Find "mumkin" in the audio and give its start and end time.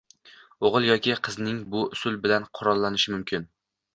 3.17-3.49